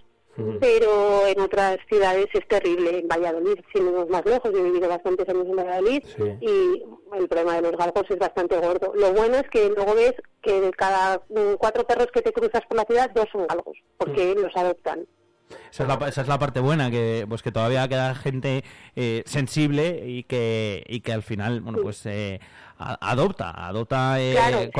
pero 0.61 1.27
en 1.27 1.41
otras 1.41 1.79
ciudades 1.89 2.27
es 2.33 2.47
terrible. 2.49 2.99
En 2.99 3.09
Valladolid, 3.09 3.61
sin 3.73 3.87
irnos 3.87 4.09
más 4.09 4.25
lejos, 4.25 4.51
he 4.53 4.63
vivido 4.63 4.89
bastantes 4.89 5.29
años 5.29 5.47
en 5.47 5.57
Valladolid 5.57 6.05
y 6.41 6.83
el 7.17 7.29
problema 7.29 7.57
de 7.57 7.63
los 7.63 7.73
galgos 7.73 8.05
es 8.09 8.19
bastante 8.19 8.57
gordo. 8.57 8.93
Lo 8.95 9.13
bueno 9.13 9.37
es 9.37 9.49
que 9.51 9.69
luego 9.69 9.95
ves 9.95 10.15
que 10.43 10.61
de 10.61 10.71
cada 10.73 11.21
cuatro 11.59 11.87
perros 11.87 12.09
que 12.13 12.23
te 12.23 12.33
cruzas 12.33 12.63
por 12.67 12.79
la 12.79 12.85
ciudad, 12.85 13.11
dos 13.15 13.27
son 13.31 13.47
galgos, 13.47 13.77
porque 13.99 14.35
los 14.35 14.57
adoptan. 14.57 15.07
Esa 15.71 15.83
es, 15.83 15.89
la, 15.89 16.09
esa 16.09 16.23
es 16.23 16.29
la 16.29 16.39
parte 16.39 16.61
buena, 16.61 16.91
que 16.91 17.27
pues 17.29 17.43
que 17.43 17.53
todavía 17.53 17.87
queda 17.89 18.15
gente 18.15 18.65
eh, 18.97 19.23
sensible 19.27 20.03
y 20.07 20.25
que, 20.25 20.85
y 20.89 21.01
que 21.01 21.13
al 21.13 21.23
final, 21.23 21.61
bueno, 21.61 21.81
pues 21.83 22.05
eh, 22.07 22.41
adopta, 22.79 23.51
adopta 23.69 24.21
eh, 24.21 24.71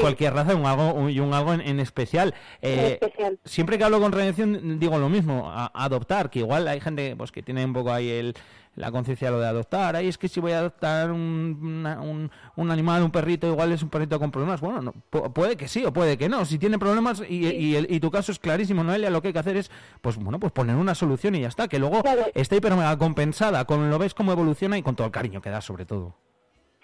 cualquier 0.00 0.34
raza 0.34 0.54
un 0.54 0.66
algo, 0.66 1.08
y 1.08 1.20
un 1.20 1.32
algo 1.34 1.54
en, 1.54 1.80
especial. 1.80 2.34
especial. 2.60 3.38
Siempre 3.44 3.78
que 3.78 3.84
hablo 3.84 4.00
con 4.00 4.12
Redención 4.12 4.78
digo 4.78 4.98
lo 4.98 5.08
mismo, 5.08 5.50
adoptar, 5.74 6.30
que 6.30 6.40
igual 6.40 6.68
hay 6.68 6.80
gente 6.80 7.14
pues 7.16 7.32
que 7.32 7.42
tiene 7.42 7.64
un 7.64 7.72
poco 7.72 7.92
ahí 7.92 8.10
el 8.10 8.34
la 8.74 8.90
conciencia 8.90 9.28
de 9.28 9.32
lo 9.32 9.40
de 9.40 9.48
adoptar. 9.48 9.96
Ahí 9.96 10.08
es 10.08 10.18
que 10.18 10.28
si 10.28 10.40
voy 10.40 10.52
a 10.52 10.58
adoptar 10.58 11.10
un, 11.10 11.86
un, 12.00 12.30
un, 12.56 12.70
animal, 12.70 13.02
un 13.02 13.10
perrito, 13.10 13.46
igual 13.46 13.72
es 13.72 13.82
un 13.82 13.90
perrito 13.90 14.18
con 14.18 14.30
problemas. 14.30 14.60
Bueno, 14.60 14.80
no, 14.80 14.92
puede 14.92 15.56
que 15.56 15.68
sí 15.68 15.84
o 15.84 15.92
puede 15.92 16.16
que 16.16 16.28
no. 16.28 16.44
Si 16.44 16.58
tiene 16.58 16.78
problemas 16.78 17.22
y, 17.28 17.46
y, 17.46 17.76
y, 17.76 18.00
tu 18.00 18.10
caso 18.10 18.32
es 18.32 18.38
clarísimo, 18.38 18.82
Noelia, 18.82 19.10
lo 19.10 19.20
que 19.20 19.28
hay 19.28 19.32
que 19.34 19.40
hacer 19.40 19.56
es, 19.56 19.70
pues 20.00 20.16
bueno, 20.16 20.40
pues 20.40 20.52
poner 20.52 20.76
una 20.76 20.94
solución 20.94 21.34
y 21.34 21.40
ya 21.40 21.48
está. 21.48 21.68
Que 21.68 21.78
luego 21.78 22.02
esté 22.34 22.56
hiper 22.56 22.74
mega 22.74 22.96
compensada, 22.96 23.64
con 23.66 23.90
lo 23.90 23.98
ves 23.98 24.14
cómo 24.14 24.32
evoluciona 24.32 24.78
y 24.78 24.82
con 24.82 24.96
todo 24.96 25.06
el 25.06 25.12
cariño 25.12 25.42
que 25.42 25.50
da 25.50 25.60
sobre 25.60 25.84
todo. 25.84 26.14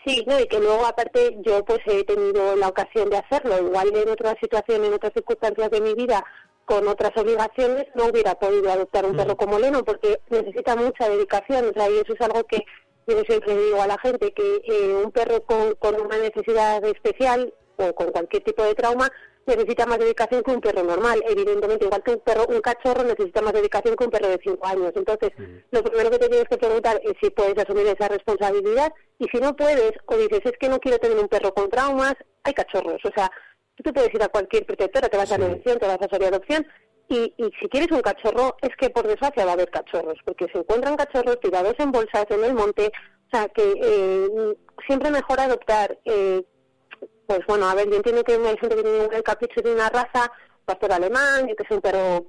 Sí, 0.08 0.24
no, 0.26 0.40
y 0.40 0.46
que 0.46 0.58
luego 0.58 0.86
aparte 0.86 1.36
yo 1.42 1.62
pues 1.66 1.80
he 1.84 2.02
tenido 2.04 2.56
la 2.56 2.68
ocasión 2.68 3.10
de 3.10 3.18
hacerlo, 3.18 3.58
igual 3.58 3.94
en 3.94 4.08
otra 4.08 4.34
situación, 4.40 4.82
en 4.82 4.94
otras 4.94 5.12
circunstancias 5.12 5.70
de 5.70 5.82
mi 5.82 5.92
vida, 5.92 6.24
con 6.64 6.88
otras 6.88 7.14
obligaciones 7.14 7.86
no 7.94 8.06
hubiera 8.06 8.34
podido 8.36 8.72
adoptar 8.72 9.04
un 9.04 9.14
perro 9.14 9.36
como 9.36 9.58
Leno 9.58 9.84
porque 9.84 10.18
necesita 10.30 10.76
mucha 10.76 11.10
dedicación, 11.10 11.68
o 11.68 11.72
sea, 11.74 11.90
y 11.90 11.98
eso 11.98 12.14
es 12.14 12.20
algo 12.22 12.44
que 12.44 12.64
yo 13.06 13.20
siempre 13.28 13.54
digo 13.54 13.82
a 13.82 13.86
la 13.86 13.98
gente, 13.98 14.32
que 14.32 14.62
eh, 14.64 14.94
un 14.94 15.12
perro 15.12 15.42
con, 15.42 15.74
con 15.74 16.00
una 16.00 16.16
necesidad 16.16 16.82
especial 16.86 17.52
o 17.76 17.94
con 17.94 18.10
cualquier 18.10 18.42
tipo 18.44 18.62
de 18.62 18.74
trauma 18.74 19.10
necesita 19.46 19.86
más 19.86 19.98
dedicación 19.98 20.42
que 20.42 20.50
un 20.50 20.60
perro 20.60 20.82
normal. 20.82 21.22
Evidentemente, 21.26 21.84
igual 21.84 22.02
que 22.02 22.12
un 22.12 22.20
perro, 22.20 22.46
un 22.48 22.60
cachorro 22.60 23.02
necesita 23.04 23.42
más 23.42 23.52
dedicación 23.52 23.96
que 23.96 24.04
un 24.04 24.10
perro 24.10 24.28
de 24.28 24.40
5 24.42 24.66
años. 24.66 24.92
Entonces, 24.94 25.30
lo 25.70 25.82
primero 25.82 26.10
que 26.10 26.18
te 26.18 26.28
tienes 26.28 26.48
que 26.48 26.58
preguntar 26.58 27.00
es 27.02 27.12
si 27.20 27.30
puedes 27.30 27.56
asumir 27.58 27.86
esa 27.86 28.08
responsabilidad 28.08 28.92
y 29.18 29.26
si 29.28 29.38
no 29.38 29.56
puedes 29.56 29.92
o 30.06 30.16
dices 30.16 30.40
es 30.44 30.58
que 30.58 30.68
no 30.68 30.78
quiero 30.78 30.98
tener 30.98 31.18
un 31.18 31.28
perro 31.28 31.52
con 31.54 31.70
traumas, 31.70 32.14
hay 32.44 32.52
cachorros. 32.52 33.00
O 33.04 33.10
sea, 33.14 33.30
tú 33.76 33.82
te 33.82 33.92
puedes 33.92 34.12
ir 34.14 34.22
a 34.22 34.28
cualquier 34.28 34.66
protectora, 34.66 35.08
te 35.08 35.16
vas 35.16 35.32
a 35.32 35.38
la 35.38 35.46
adopción, 35.46 35.78
te 35.78 35.86
vas 35.86 36.00
a 36.00 36.04
hacer 36.04 36.24
adopción 36.24 36.66
Y, 37.08 37.32
y 37.38 37.50
si 37.58 37.68
quieres 37.68 37.90
un 37.90 38.02
cachorro, 38.02 38.56
es 38.60 38.74
que 38.76 38.90
por 38.90 39.06
desgracia 39.06 39.44
va 39.44 39.52
a 39.52 39.54
haber 39.54 39.70
cachorros, 39.70 40.18
porque 40.26 40.46
se 40.52 40.58
encuentran 40.58 40.96
cachorros 40.96 41.40
tirados 41.40 41.74
en 41.78 41.90
bolsas 41.90 42.26
en 42.28 42.44
el 42.44 42.52
monte, 42.52 42.92
o 43.28 43.30
sea 43.36 43.48
que 43.48 43.72
eh, 43.82 44.28
siempre 44.86 45.10
mejor 45.10 45.40
adoptar, 45.40 45.98
eh, 46.04 46.44
pues 47.28 47.40
bueno, 47.46 47.68
a 47.68 47.74
ver, 47.74 47.90
yo 47.90 47.96
entiendo 47.96 48.24
que 48.24 48.32
hay 48.32 48.56
gente 48.56 48.76
que 48.76 48.82
tiene 48.82 49.04
el 49.12 49.22
capricho 49.22 49.60
de 49.60 49.74
una 49.74 49.90
raza, 49.90 50.32
pastor 50.64 50.92
alemán, 50.92 51.46
que 51.46 51.62
es 51.62 51.70
un 51.70 51.82
perro 51.82 52.24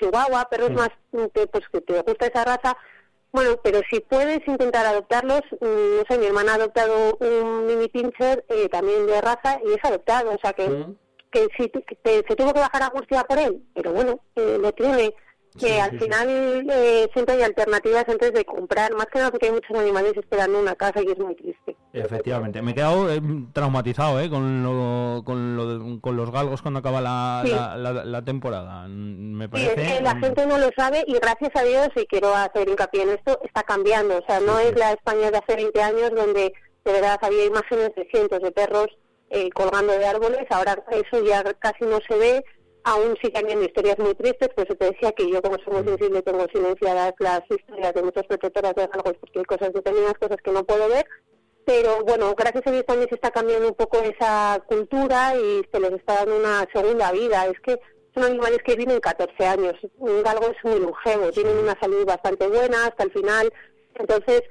chihuahua, 0.00 0.48
pero 0.50 0.66
es 0.66 0.72
más 0.72 0.90
que, 1.32 1.46
pues, 1.46 1.68
que 1.72 1.80
te 1.80 2.02
gusta 2.02 2.26
esa 2.26 2.44
raza, 2.44 2.76
bueno, 3.30 3.56
pero 3.62 3.80
si 3.88 4.00
puedes 4.00 4.40
intentar 4.48 4.84
adoptarlos, 4.84 5.42
mm, 5.60 5.96
no 5.96 6.02
sé, 6.08 6.18
mi 6.18 6.26
hermana 6.26 6.52
ha 6.52 6.56
adoptado 6.56 7.16
un 7.20 7.66
mini 7.66 7.86
pincher 7.86 8.44
eh, 8.48 8.68
también 8.68 9.06
de 9.06 9.20
raza 9.20 9.60
y 9.64 9.74
es 9.74 9.84
adoptado, 9.84 10.32
o 10.32 10.38
sea 10.38 10.52
que, 10.54 10.86
que 11.30 11.46
si 11.56 11.68
que 11.70 12.24
se 12.26 12.36
tuvo 12.36 12.52
que 12.52 12.60
bajar 12.60 12.82
a 12.82 12.90
Murcia 12.92 13.22
por 13.22 13.38
él, 13.38 13.62
pero 13.76 13.92
bueno, 13.92 14.18
eh, 14.34 14.58
lo 14.60 14.72
tiene 14.72 15.14
que 15.58 15.80
al 15.80 15.98
final 15.98 16.66
eh, 16.70 17.08
siempre 17.12 17.34
hay 17.36 17.42
alternativas 17.42 18.08
antes 18.08 18.32
de 18.32 18.44
comprar, 18.44 18.94
más 18.94 19.06
que 19.06 19.18
nada 19.18 19.30
porque 19.30 19.46
hay 19.46 19.52
muchos 19.52 19.76
animales 19.76 20.14
esperando 20.16 20.58
una 20.58 20.74
casa 20.74 21.02
y 21.02 21.10
es 21.10 21.18
muy 21.18 21.34
triste. 21.34 21.76
Efectivamente, 21.92 22.62
me 22.62 22.70
he 22.70 22.74
quedado 22.74 23.12
eh, 23.12 23.20
traumatizado 23.52 24.20
eh, 24.20 24.30
con, 24.30 24.62
lo, 24.62 25.22
con, 25.24 26.00
con 26.00 26.16
los 26.16 26.30
galgos 26.30 26.62
cuando 26.62 26.80
acaba 26.80 27.00
la, 27.00 28.02
la, 28.04 28.22
temporada. 28.22 28.88
Me 28.88 29.48
parece... 29.48 30.00
la 30.00 30.16
gente 30.16 30.46
no 30.46 30.58
lo 30.58 30.70
sabe 30.76 31.04
y 31.06 31.14
gracias 31.14 31.50
a 31.54 31.62
Dios, 31.62 31.88
y 31.96 32.06
quiero 32.06 32.34
hacer 32.34 32.68
hincapié 32.68 33.02
en 33.02 33.10
esto, 33.10 33.38
está 33.44 33.62
cambiando. 33.62 34.18
O 34.18 34.24
sea, 34.26 34.40
no 34.40 34.58
es 34.58 34.74
la 34.76 34.92
España 34.92 35.30
de 35.30 35.38
hace 35.38 35.56
20 35.56 35.82
años 35.82 36.10
donde 36.14 36.52
de 36.84 36.92
verdad 36.92 37.18
había 37.20 37.44
imágenes 37.44 37.94
de 37.94 38.08
cientos 38.10 38.40
de 38.40 38.50
perros 38.50 38.88
eh, 39.30 39.50
colgando 39.50 39.92
de 39.92 40.06
árboles, 40.06 40.46
ahora 40.50 40.82
eso 40.90 41.24
ya 41.24 41.42
casi 41.54 41.84
no 41.84 42.00
se 42.06 42.18
ve 42.18 42.44
aún 42.84 43.16
sí 43.22 43.30
también 43.30 43.62
historias 43.62 43.98
muy 43.98 44.14
tristes, 44.14 44.50
pues 44.54 44.66
te 44.68 44.84
decía 44.84 45.12
que 45.12 45.30
yo 45.30 45.40
como 45.42 45.56
soy 45.58 45.74
muy 45.74 45.82
mm. 45.82 45.88
sensible 45.88 46.22
tengo 46.22 46.46
silenciadas 46.52 47.14
las 47.18 47.42
historias 47.48 47.94
de 47.94 48.02
muchas 48.02 48.26
protectoras 48.26 48.74
de 48.74 48.86
galgos 48.86 49.14
porque 49.20 49.38
hay 49.38 49.44
cosas 49.44 49.72
determinadas, 49.72 50.18
cosas 50.18 50.38
que 50.42 50.50
no 50.50 50.64
puedo 50.64 50.88
ver, 50.88 51.06
pero 51.64 52.04
bueno, 52.04 52.34
gracias 52.36 52.66
a 52.66 52.70
Dios 52.70 52.86
también 52.86 53.08
se 53.08 53.14
está 53.14 53.30
cambiando 53.30 53.68
un 53.68 53.74
poco 53.74 53.98
esa 53.98 54.62
cultura 54.66 55.36
y 55.36 55.62
se 55.70 55.80
les 55.80 55.92
está 55.92 56.16
dando 56.16 56.36
una 56.36 56.66
segunda 56.72 57.12
vida, 57.12 57.46
es 57.46 57.60
que 57.60 57.78
son 58.14 58.24
animales 58.24 58.58
que 58.64 58.76
viven 58.76 59.00
14 59.00 59.46
años, 59.46 59.74
un 59.98 60.22
galgo 60.22 60.48
es 60.48 60.64
muy 60.64 60.80
longevo, 60.80 61.30
tienen 61.30 61.56
una 61.58 61.78
salud 61.80 62.04
bastante 62.04 62.46
buena 62.46 62.86
hasta 62.86 63.04
el 63.04 63.12
final, 63.12 63.52
entonces 63.94 64.42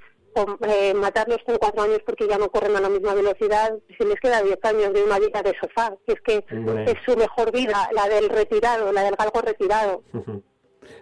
eh, 0.68 0.94
matarlos 0.94 1.40
con 1.46 1.58
cuatro 1.58 1.84
años 1.84 2.00
porque 2.06 2.28
ya 2.28 2.38
no 2.38 2.50
corren 2.50 2.76
a 2.76 2.82
la 2.82 2.90
misma 2.90 3.14
velocidad, 3.14 3.78
si 3.98 4.06
les 4.06 4.20
queda 4.20 4.42
diez 4.42 4.60
años 4.64 4.94
de 4.94 5.04
una 5.04 5.20
vida 5.20 5.42
de 5.42 5.54
sofá, 5.62 5.94
es 6.08 6.22
que 6.22 6.46
es 6.48 6.96
su 7.06 7.18
mejor 7.18 7.52
vida, 7.52 7.90
la 7.94 8.08
del 8.08 8.30
retirado, 8.30 8.92
la 8.92 9.04
del 9.04 9.16
galgo 9.16 9.42
retirado. 9.42 10.04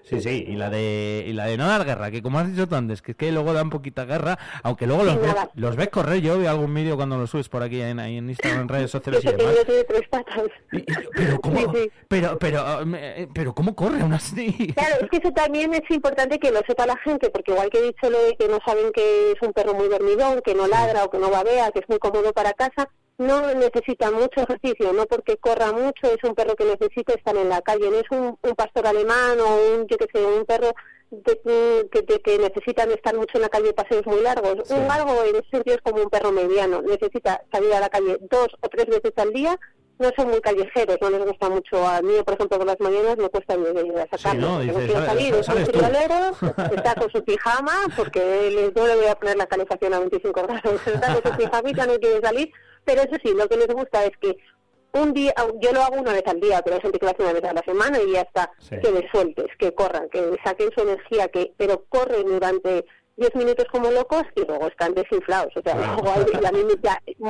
Sí, 0.03 0.21
sí, 0.21 0.45
y 0.47 0.55
la 0.55 0.69
de 0.69 1.23
y 1.27 1.33
la 1.33 1.45
de 1.45 1.57
no 1.57 1.67
dar 1.67 1.85
guerra, 1.85 2.09
que 2.11 2.21
como 2.21 2.39
has 2.39 2.49
dicho 2.49 2.67
tú 2.67 2.75
antes, 2.75 3.01
que 3.01 3.11
es 3.11 3.17
que 3.17 3.31
luego 3.31 3.53
dan 3.53 3.69
poquita 3.69 4.05
guerra, 4.05 4.39
aunque 4.63 4.87
luego 4.87 5.03
los, 5.03 5.21
ves, 5.21 5.35
los 5.55 5.75
ves 5.75 5.89
correr, 5.89 6.21
yo 6.21 6.39
veo 6.39 6.49
algún 6.49 6.73
vídeo 6.73 6.95
cuando 6.95 7.17
los 7.17 7.29
subes 7.29 7.49
por 7.49 7.63
aquí 7.63 7.81
en, 7.81 7.99
en 7.99 8.29
Instagram, 8.29 8.61
en 8.61 8.67
redes 8.69 8.91
sociales 8.91 9.23
y 9.23 9.27
demás. 9.27 9.55
pero, 11.15 11.41
¿cómo, 11.41 11.73
pero, 12.07 12.39
pero, 12.39 12.83
pero, 13.33 13.53
¿cómo 13.53 13.75
corre 13.75 14.01
aún 14.01 14.13
así? 14.13 14.73
Claro, 14.73 14.95
es 15.01 15.09
que 15.09 15.17
eso 15.17 15.31
también 15.31 15.73
es 15.73 15.89
importante 15.89 16.39
que 16.39 16.51
lo 16.51 16.61
sepa 16.67 16.85
la 16.85 16.97
gente, 16.97 17.29
porque 17.29 17.51
igual 17.51 17.69
que 17.69 17.79
he 17.79 17.83
dicho 17.83 18.09
lo 18.09 18.21
de 18.23 18.35
que 18.35 18.47
no 18.47 18.59
saben 18.65 18.91
que 18.91 19.31
es 19.33 19.41
un 19.41 19.53
perro 19.53 19.73
muy 19.73 19.87
dormidón, 19.87 20.41
que 20.43 20.55
no 20.55 20.67
ladra 20.67 21.03
o 21.03 21.09
que 21.09 21.19
no 21.19 21.29
babea, 21.29 21.71
que 21.71 21.79
es 21.79 21.89
muy 21.89 21.99
cómodo 21.99 22.33
para 22.33 22.53
casa, 22.53 22.89
no 23.19 23.53
necesita 23.53 24.09
mucho 24.11 24.41
ejercicio, 24.41 24.93
no 24.93 25.05
porque 25.05 25.37
corra 25.37 25.71
mucho, 25.73 26.07
es 26.07 26.23
un 26.23 26.33
perro 26.33 26.55
que 26.55 26.63
necesita 26.63 27.13
estar 27.13 27.35
en 27.35 27.49
la 27.49 27.61
calle, 27.61 27.91
no 27.91 27.97
es 27.97 28.09
un, 28.11 28.37
pastor 28.55 28.87
alemán 28.87 29.39
o 29.41 29.75
un, 29.75 29.87
yo 29.87 29.97
que 29.97 30.07
sé, 30.11 30.25
un 30.25 30.45
perro 30.45 30.73
que, 31.25 31.89
que, 31.91 32.21
que, 32.21 32.37
necesitan 32.37 32.89
estar 32.91 33.15
mucho 33.15 33.37
en 33.37 33.41
la 33.41 33.49
calle 33.49 33.73
paseos 33.73 34.05
muy 34.05 34.21
largos. 34.21 34.69
Un 34.69 34.89
algo 34.89 35.23
en 35.25 35.35
ese 35.35 35.49
sentido 35.49 35.75
es 35.75 35.81
como 35.81 36.01
un 36.01 36.09
perro 36.09 36.31
mediano, 36.31 36.81
necesita 36.81 37.43
salir 37.51 37.73
a 37.73 37.81
la 37.81 37.89
calle 37.89 38.17
dos 38.31 38.47
o 38.61 38.69
tres 38.69 38.85
veces 38.85 39.11
al 39.17 39.33
día 39.33 39.59
no 39.99 40.09
son 40.15 40.29
muy 40.29 40.39
callejeros, 40.39 40.97
no 41.01 41.09
les 41.09 41.25
gusta 41.25 41.49
mucho. 41.49 41.85
A 41.85 42.01
mí, 42.01 42.13
por 42.25 42.33
ejemplo, 42.33 42.57
por 42.57 42.65
las 42.65 42.79
mañanas 42.79 43.17
me 43.17 43.29
cuesta 43.29 43.55
ir 43.55 43.97
a 43.97 44.17
sacarlo. 44.17 44.63
no, 44.63 44.73
quiero 44.73 45.05
salir, 45.05 45.35
es 45.35 45.47
un 45.49 45.65
friolero, 45.65 46.31
está 46.73 46.95
con 46.95 47.11
su 47.11 47.23
pijama, 47.23 47.73
porque 47.97 48.71
no 48.73 48.87
le 48.87 48.95
voy 48.95 49.07
a 49.07 49.15
poner 49.15 49.35
la 49.35 49.45
calefacción 49.45 49.93
a 49.93 49.99
25 49.99 50.41
grados, 50.41 50.81
está 50.87 51.13
con 51.13 51.31
su 51.31 51.37
pijamita, 51.37 51.85
no 51.85 51.99
quiere 51.99 52.21
salir, 52.21 52.49
pero 52.85 53.01
eso 53.01 53.15
sí, 53.23 53.33
lo 53.33 53.47
que 53.47 53.57
les 53.57 53.67
gusta 53.67 54.05
es 54.05 54.15
que 54.17 54.37
un 54.91 55.13
día, 55.13 55.33
yo 55.61 55.71
lo 55.71 55.81
hago 55.81 55.97
una 55.97 56.13
vez 56.13 56.23
al 56.25 56.39
día, 56.39 56.61
pero 56.63 56.75
hay 56.75 56.81
gente 56.81 56.99
que 56.99 57.05
lo 57.05 57.11
hace 57.11 57.23
una 57.23 57.33
vez 57.33 57.43
a 57.43 57.53
la 57.53 57.61
semana 57.61 57.99
y 58.01 58.13
ya 58.13 58.21
está, 58.21 58.51
que 58.69 58.91
les 58.91 59.09
sueltes, 59.11 59.45
que 59.59 59.73
corran, 59.73 60.09
que 60.09 60.35
saquen 60.43 60.71
su 60.71 60.81
energía, 60.81 61.27
que 61.27 61.53
pero 61.57 61.85
corren 61.89 62.25
durante 62.25 62.85
10 63.19 63.35
minutos 63.35 63.65
como 63.71 63.91
locos 63.91 64.23
y 64.35 64.45
luego 64.45 64.67
están 64.67 64.93
desinflados. 64.93 65.55
O 65.55 65.61
sea, 65.61 65.75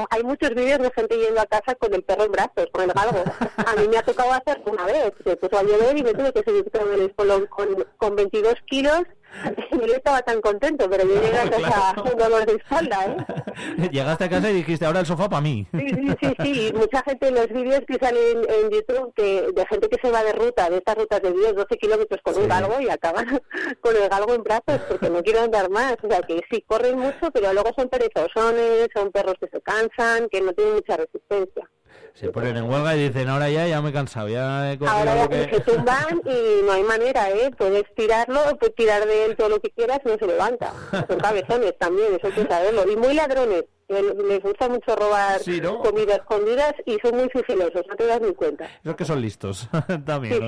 hay, 0.09 0.23
muchos 0.23 0.51
vídeos 0.51 0.79
de 0.79 0.91
gente 0.91 1.17
yendo 1.17 1.41
a 1.41 1.47
casa 1.47 1.75
con 1.75 1.93
el 1.93 2.03
perro 2.03 2.25
en 2.25 2.31
brazos, 2.31 2.67
con 2.71 2.83
el 2.83 2.93
galgo. 2.93 3.23
A 3.57 3.75
mí 3.75 3.87
me 3.87 3.97
ha 3.97 4.03
tocado 4.03 4.31
hacer 4.31 4.61
una 4.65 4.85
vez, 4.85 5.11
se 5.23 5.35
puso 5.35 5.57
a 5.57 5.63
llover 5.63 5.97
y 5.97 6.03
me 6.03 6.13
tuve 6.13 6.31
que 6.31 6.43
seguir 6.43 6.71
con 6.71 6.93
el 6.93 7.01
espolón 7.01 7.47
con, 7.47 7.85
con 7.97 8.15
22 8.15 8.53
kilos 8.67 9.03
Yo 9.71 9.95
estaba 9.95 10.21
tan 10.21 10.41
contento, 10.41 10.89
pero 10.89 11.03
yo 11.03 11.21
llegué 11.21 11.37
a 11.37 11.49
casa 11.49 11.95
con 11.95 12.17
dolor 12.17 12.45
de 12.45 12.53
espalda, 12.53 13.05
¿eh? 13.05 13.89
Llegaste 13.91 14.23
a 14.25 14.29
casa 14.29 14.49
y 14.51 14.55
dijiste, 14.55 14.85
ahora 14.85 14.99
el 14.99 15.05
sofá 15.05 15.29
para 15.29 15.41
mí. 15.41 15.67
Sí, 15.71 15.87
sí, 15.89 16.15
sí, 16.21 16.33
sí. 16.43 16.73
Mucha 16.75 17.01
gente 17.03 17.27
en 17.27 17.35
los 17.35 17.47
vídeos 17.47 17.81
que 17.87 17.95
salen 17.95 18.37
en 18.47 18.69
YouTube 18.69 19.13
que, 19.15 19.51
de 19.53 19.65
gente 19.67 19.89
que 19.89 19.97
se 20.01 20.11
va 20.11 20.23
de 20.23 20.33
ruta, 20.33 20.69
de 20.69 20.77
estas 20.77 20.95
rutas 20.95 21.21
de 21.21 21.31
10, 21.31 21.55
12 21.55 21.77
kilómetros 21.77 22.21
con 22.23 22.37
un 22.37 22.47
galgo 22.47 22.79
y 22.81 22.89
acaban 22.89 23.39
con 23.81 23.95
el 23.95 24.09
galgo 24.09 24.33
en 24.33 24.43
brazos 24.43 24.81
porque 24.87 25.09
no 25.09 25.23
quieren 25.23 25.43
andar 25.43 25.69
más. 25.69 25.95
O 26.03 26.09
sea, 26.09 26.21
que 26.21 26.41
sí, 26.51 26.63
corren 26.67 26.97
mucho, 26.99 27.31
pero 27.33 27.53
luego 27.53 27.71
son 27.77 27.89
perezosones, 27.89 28.89
son 28.93 29.11
perros 29.11 29.35
que 29.39 29.47
se 29.47 29.61
cansan, 29.61 30.29
que 30.29 30.41
no 30.41 30.53
tienen 30.53 30.75
mucha 30.75 30.97
resistencia 30.97 31.69
se 32.13 32.29
ponen 32.29 32.57
en 32.57 32.69
huelga 32.69 32.95
y 32.95 33.07
dicen, 33.07 33.29
ahora 33.29 33.49
ya, 33.49 33.67
ya 33.67 33.81
me 33.81 33.89
he 33.89 33.93
cansado, 33.93 34.27
ya 34.27 34.71
he 34.71 34.79
Ahora 34.85 35.15
ya 35.15 35.27
que... 35.27 35.55
se 35.55 35.59
tumban 35.61 36.21
y 36.25 36.63
no 36.65 36.71
hay 36.71 36.83
manera, 36.83 37.29
¿eh? 37.29 37.51
Puedes 37.57 37.83
tirarlo, 37.95 38.41
puedes 38.59 38.75
tirar 38.75 39.05
de 39.05 39.25
él 39.25 39.35
todo 39.35 39.49
lo 39.49 39.59
que 39.59 39.71
quieras 39.71 39.99
no 40.05 40.17
se 40.17 40.27
levanta. 40.27 40.73
Son 41.07 41.19
cabezones 41.19 41.77
también, 41.77 42.15
eso 42.15 42.27
hay 42.27 42.33
que 42.33 42.47
saberlo. 42.47 42.89
Y 42.91 42.95
muy 42.95 43.13
ladrones, 43.13 43.65
les 43.89 44.41
gusta 44.41 44.69
mucho 44.69 44.95
robar 44.95 45.41
comidas 45.81 46.19
escondidas 46.19 46.73
y 46.85 46.97
son 47.01 47.17
muy 47.17 47.29
sigilosos, 47.33 47.83
no 47.87 47.95
te 47.95 48.05
das 48.05 48.21
ni 48.21 48.33
cuenta. 48.33 48.69
Esos 48.83 48.95
que 48.95 49.05
son 49.05 49.21
listos 49.21 49.67
también. 50.05 50.39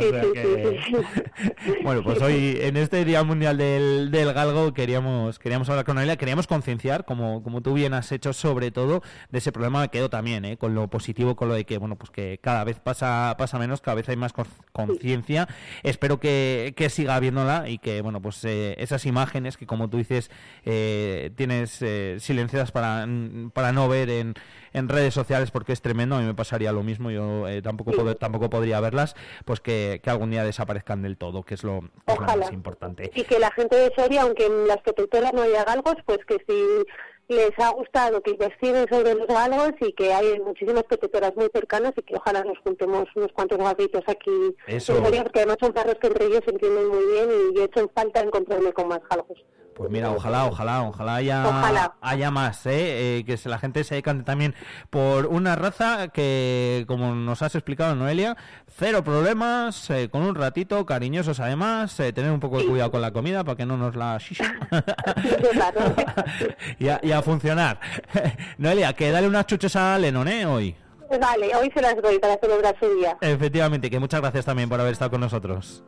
bueno, 1.84 2.04
pues 2.04 2.22
hoy 2.22 2.58
en 2.62 2.78
este 2.78 3.04
Día 3.04 3.24
Mundial 3.24 3.58
del, 3.58 4.12
del 4.12 4.34
Galgo 4.34 4.74
queríamos 4.74 5.40
queríamos 5.40 5.70
hablar 5.70 5.86
con 5.86 5.98
ella, 5.98 6.18
queríamos 6.18 6.46
concienciar, 6.46 7.06
como, 7.06 7.42
como 7.42 7.62
tú 7.62 7.74
bien 7.74 7.94
has 7.94 8.12
hecho, 8.12 8.34
sobre 8.34 8.70
todo 8.70 9.02
de 9.32 9.40
ese 9.40 9.52
problema. 9.52 9.82
Me 9.82 9.90
quedo 9.90 10.10
también 10.10 10.46
¿eh? 10.46 10.58
con 10.58 10.76
lo 10.76 10.88
positivo, 10.88 11.36
con 11.36 11.48
lo 11.48 11.56
de 11.56 11.66
que 11.66 11.80
bueno 11.80 11.96
pues 11.96 12.12
que 12.12 12.40
cada 12.42 12.64
vez 12.64 12.80
pasa 12.80 13.36
pasa 13.38 13.58
menos, 13.58 13.82
cada 13.82 13.96
vez 13.96 14.08
hay 14.10 14.18
más 14.18 14.34
conciencia. 14.72 15.48
Espero 15.82 16.20
que, 16.20 16.74
que, 16.76 16.90
siga 16.92 17.16
habiéndola 17.16 17.70
y 17.70 17.80
que 17.80 18.02
bueno 18.02 18.22
pues 18.22 18.44
eh, 18.46 18.76
esas 18.78 19.06
imágenes 19.06 19.58
que 19.58 19.66
como 19.66 19.90
tú 19.90 19.98
dices 19.98 20.30
eh, 20.66 21.32
tienes 21.36 21.84
silenciadas 22.22 22.72
para 22.72 23.06
para 23.54 23.72
no 23.72 23.88
ver 23.88 24.10
en, 24.10 24.34
en 24.74 24.90
redes 24.90 25.14
sociales 25.14 25.52
porque 25.52 25.74
es 25.74 25.82
tremendo, 25.82 26.16
a 26.16 26.20
mí 26.20 26.26
me 26.26 26.34
pasaría 26.34 26.72
lo 26.72 26.84
mismo, 26.84 27.12
yo 27.12 27.48
eh, 27.48 27.62
tampoco, 27.62 28.16
tampoco 28.16 28.50
podría 28.50 28.80
verlas, 28.80 29.16
pues 29.46 29.60
que, 29.60 30.02
algún 30.06 30.32
día 30.32 30.44
desaparezcan 30.44 31.02
del 31.02 31.18
todo, 31.18 31.44
que 31.44 31.56
es 31.56 31.64
lo, 31.64 31.82
más 32.08 32.52
importante. 32.52 33.12
Y 33.16 33.24
que 33.24 33.40
la 33.40 33.52
gente 33.52 33.76
de 33.76 33.94
Soria, 33.96 34.24
aunque 34.24 34.46
en 34.46 34.68
las 34.68 34.78
protectoras 34.82 35.34
no 35.34 35.42
haya 35.42 35.64
galgos, 35.64 35.96
pues 36.06 36.20
que 36.26 36.38
si 36.48 36.86
les 37.28 37.58
ha 37.60 37.70
gustado 37.70 38.22
que 38.22 38.32
investiguen 38.32 38.86
sobre 38.90 39.16
los 39.16 39.28
galgos 39.28 39.72
y 39.80 39.94
que 39.94 40.14
hay 40.14 40.40
muchísimas 40.42 40.84
protectoras 40.84 41.34
muy 41.36 41.50
cercanas 41.54 41.94
y 41.96 42.02
que 42.02 42.16
ojalá 42.18 42.44
nos 42.44 42.58
juntemos 42.60 43.08
unos 43.16 43.32
cuantos 43.32 43.58
guapitos 43.58 44.04
aquí 44.08 44.56
Eso. 44.68 44.98
en 44.98 45.04
Soria, 45.04 45.24
porque 45.24 45.40
además 45.40 45.58
son 45.62 45.72
perros 45.72 45.96
que 46.02 46.08
entre 46.08 46.26
ellos 46.26 46.42
se 46.44 46.52
entienden 46.52 46.88
muy 46.90 47.06
bien 47.06 47.30
y 47.30 47.56
yo 47.56 47.62
he 47.62 47.66
hecho 47.66 47.80
en 47.80 47.90
falta 47.90 48.20
encontrarme 48.20 48.74
con 48.74 48.90
más 48.90 49.02
galgos. 49.10 49.38
Pues 49.76 49.90
mira, 49.90 50.12
ojalá, 50.12 50.46
ojalá, 50.46 50.84
ojalá 50.84 51.16
haya, 51.16 51.94
haya 52.02 52.30
más, 52.30 52.66
¿eh? 52.66 53.20
¿eh? 53.20 53.26
que 53.26 53.38
la 53.50 53.58
gente 53.58 53.84
se 53.84 53.96
decante 53.96 54.24
también 54.24 54.54
por 54.90 55.28
una 55.28 55.56
raza 55.56 56.10
que, 56.10 56.84
como 56.88 57.16
nos 57.16 57.42
has 57.42 57.56
explicado, 57.56 57.96
Noelia, 57.96 58.36
cero 58.68 59.04
problemas, 59.04 59.90
eh, 59.90 60.10
con 60.12 60.24
un 60.24 60.36
ratito, 60.36 60.86
cariñosos 60.86 61.40
además, 61.40 61.98
eh, 62.00 62.12
tener 62.12 62.32
un 62.32 62.40
poco 62.40 62.60
de 62.60 62.66
cuidado 62.66 62.92
con 62.92 63.02
la 63.02 63.12
comida 63.12 63.44
para 63.44 63.56
que 63.56 63.66
no 63.66 63.78
nos 63.78 63.96
la 63.96 64.12
y, 66.80 66.90
a, 66.90 67.00
y, 67.02 67.12
a, 67.12 67.22
funcionar. 67.22 67.80
Noelia, 68.58 68.94
que 68.94 69.12
dale 69.12 69.28
unas 69.28 69.46
chuches 69.46 69.76
a 69.76 69.98
Lennon, 69.98 70.28
¿eh? 70.28 70.46
Hoy. 70.46 70.76
Vale, 71.20 71.56
hoy 71.56 71.72
se 71.74 71.82
las 71.82 72.02
doy 72.02 72.20
para 72.20 72.38
celebrar 72.38 72.76
su 72.80 72.88
día. 72.96 73.18
Efectivamente, 73.22 73.90
que 73.90 74.00
muchas 74.00 74.22
gracias 74.22 74.46
también 74.46 74.70
por 74.70 74.80
haber 74.80 74.94
estado 74.94 75.12
con 75.12 75.22
nosotros. 75.22 75.84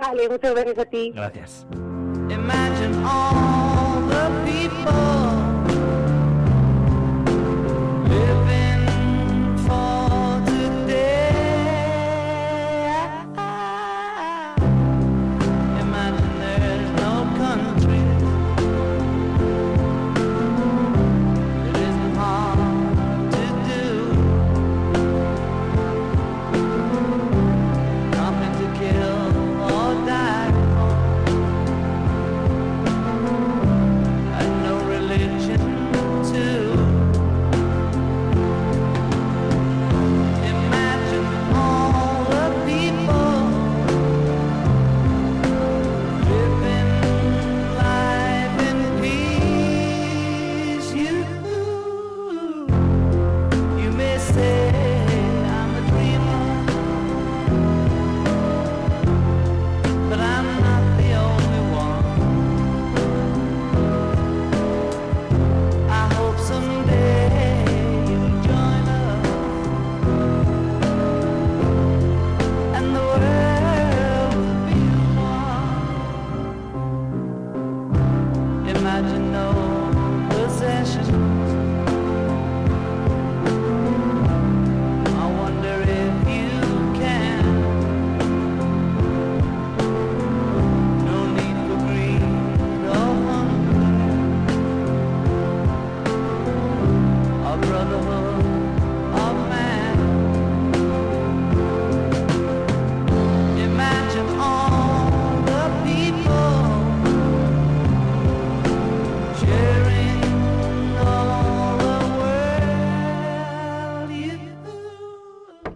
Vale, 0.00 0.28
muchas 0.28 0.54
gracias 0.54 0.78
a 0.78 0.84
ti. 0.84 1.12
Gracias. 1.14 1.66
All 2.94 4.00
the 4.12 4.24
people. 4.46 5.66
Living 8.08 8.45